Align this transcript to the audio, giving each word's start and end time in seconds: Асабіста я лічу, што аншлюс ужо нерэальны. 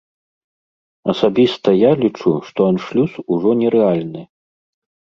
Асабіста 1.13 1.69
я 1.81 1.91
лічу, 2.01 2.35
што 2.49 2.59
аншлюс 2.71 3.13
ужо 3.37 3.49
нерэальны. 3.65 4.21